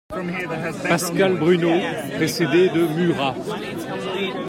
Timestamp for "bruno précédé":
1.37-2.69